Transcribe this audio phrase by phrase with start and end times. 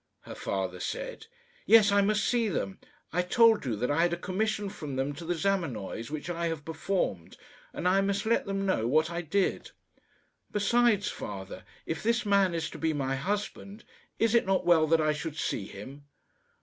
[0.21, 1.27] her father said.
[1.67, 2.79] "Yes, I must see them.
[3.13, 6.47] I told you that I had a commission from them to the Zamenoys, which I
[6.47, 7.37] have performed,
[7.71, 9.69] and I must let them know what I did.
[10.51, 13.83] Besides, father, if this man is to be my husband,
[14.17, 16.05] is it not well that I should see him?"